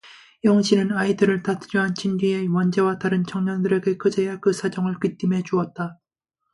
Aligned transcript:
영신은 0.43 0.93
아이들을 0.97 1.43
다 1.43 1.59
들여앉힌 1.59 2.17
뒤에 2.17 2.47
원재와 2.51 2.97
다른 2.97 3.23
청년들에게 3.23 3.97
그제야 3.97 4.39
그 4.39 4.51
사정을 4.51 4.95
귀띔해 4.99 5.43
주었다. 5.43 5.99